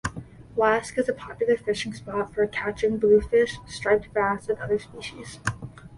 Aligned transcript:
Wasque 0.55 0.97
is 0.97 1.07
a 1.07 1.13
popular 1.13 1.55
fishing 1.55 1.93
spot 1.93 2.33
for 2.33 2.47
catching 2.47 2.97
bluefish, 2.97 3.59
striped 3.67 4.11
bass, 4.15 4.49
and 4.49 4.57
other 4.57 4.79
species. 4.79 5.39